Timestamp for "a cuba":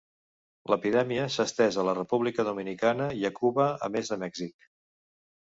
3.31-3.69